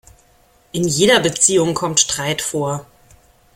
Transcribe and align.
In 0.71 0.87
jeder 0.87 1.19
Beziehung 1.19 1.75
kommt 1.75 1.99
Streit 1.99 2.41
vor. 2.41 2.87